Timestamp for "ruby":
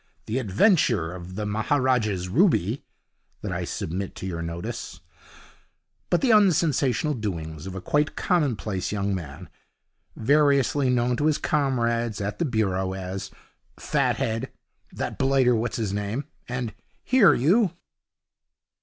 2.27-2.83